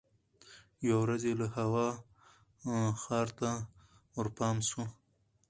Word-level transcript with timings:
یوه 0.87 0.99
ورځ 1.03 1.21
یې 1.29 1.33
له 1.41 1.47
هوا 1.57 1.87
ښار 3.01 3.27
ته 3.39 3.49
ورپام 4.17 4.57
سو 4.69 4.81